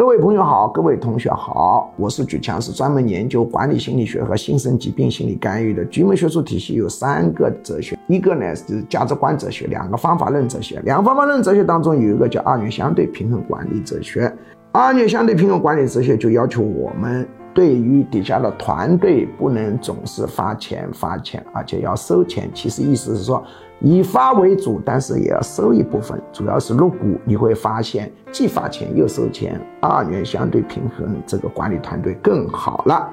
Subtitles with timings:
[0.00, 5.84] 各位朋友好，各位同学好，我是举强，是专门研究管理心理学和新生疾病心理干预的。
[5.84, 10.80] 局门学术体系有三个哲学，一个呢是价值观哲学，两个方法论哲学。
[10.86, 14.34] 两个方法论哲学当中有一个叫二元相对平衡管理哲学。
[14.72, 22.48] 二元相对平衡管理哲学就要求我们对于底下的团队不能总是发钱发钱，而且要收钱。
[22.54, 23.44] 其实意思是说。
[23.82, 27.18] 以发为主，但是也要收一部分，主要是入股。
[27.24, 33.08] 你会发现，既发钱又收钱，二元相对平衡，这个管理团队更好了。